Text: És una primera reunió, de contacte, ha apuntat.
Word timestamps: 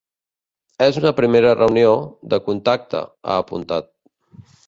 És 0.85 0.95
una 1.01 1.11
primera 1.19 1.51
reunió, 1.59 1.91
de 2.33 2.41
contacte, 2.49 3.05
ha 3.35 3.39
apuntat. 3.45 3.93